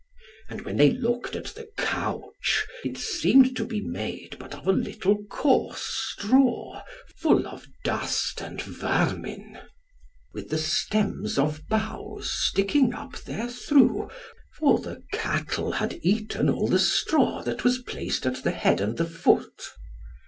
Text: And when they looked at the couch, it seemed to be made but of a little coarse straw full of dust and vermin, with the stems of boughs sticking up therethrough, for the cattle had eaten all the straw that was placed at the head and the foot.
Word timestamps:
And 0.49 0.61
when 0.61 0.77
they 0.77 0.89
looked 0.89 1.35
at 1.35 1.53
the 1.53 1.69
couch, 1.77 2.65
it 2.83 2.97
seemed 2.97 3.55
to 3.55 3.63
be 3.63 3.81
made 3.81 4.35
but 4.39 4.55
of 4.55 4.65
a 4.67 4.71
little 4.71 5.23
coarse 5.25 6.13
straw 6.15 6.81
full 7.17 7.47
of 7.47 7.67
dust 7.85 8.41
and 8.41 8.59
vermin, 8.59 9.59
with 10.33 10.49
the 10.49 10.57
stems 10.57 11.37
of 11.37 11.67
boughs 11.69 12.31
sticking 12.31 12.95
up 12.95 13.11
therethrough, 13.11 14.09
for 14.55 14.79
the 14.79 15.03
cattle 15.13 15.73
had 15.73 15.99
eaten 16.01 16.49
all 16.49 16.67
the 16.67 16.79
straw 16.79 17.43
that 17.43 17.63
was 17.63 17.77
placed 17.77 18.25
at 18.25 18.41
the 18.43 18.49
head 18.49 18.81
and 18.81 18.97
the 18.97 19.05
foot. 19.05 19.69